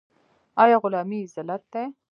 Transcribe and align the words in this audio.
آیا 0.63 0.77
غلامي 0.83 1.21
ذلت 1.33 1.61
دی؟ 1.73 1.83